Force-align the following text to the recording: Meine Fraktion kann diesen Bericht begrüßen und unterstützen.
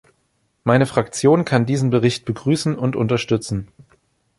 Meine 0.63 0.87
Fraktion 0.87 1.45
kann 1.45 1.67
diesen 1.67 1.91
Bericht 1.91 2.25
begrüßen 2.25 2.75
und 2.75 2.95
unterstützen. 2.95 3.67